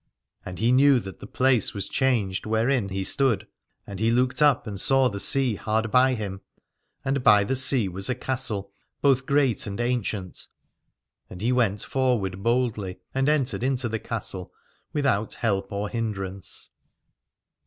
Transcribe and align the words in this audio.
And 0.43 0.57
he 0.57 0.71
knew 0.71 0.99
that 0.99 1.19
the 1.19 1.27
place 1.27 1.75
was 1.75 1.87
changed 1.87 2.47
wherein 2.47 2.85
Aladore 2.85 2.93
he 2.95 3.03
stood: 3.03 3.47
and 3.85 3.99
he 3.99 4.09
looked 4.09 4.41
up 4.41 4.65
and 4.65 4.81
saw 4.81 5.09
the 5.09 5.19
sea 5.19 5.53
hard 5.53 5.91
by 5.91 6.15
him, 6.15 6.41
and 7.05 7.23
by 7.23 7.43
the 7.43 7.55
sea 7.55 7.87
was 7.87 8.09
a 8.09 8.15
castle 8.15 8.71
both 9.03 9.27
great 9.27 9.67
and 9.67 9.79
ancient. 9.79 10.47
And 11.29 11.39
he 11.39 11.51
went 11.51 11.83
for 11.83 12.17
ward 12.17 12.41
boldly 12.41 12.97
and 13.13 13.29
entered 13.29 13.61
into 13.61 13.87
the 13.87 13.99
castle 13.99 14.51
with 14.91 15.05
out 15.05 15.35
help 15.35 15.71
or 15.71 15.87
hindrance. 15.87 16.71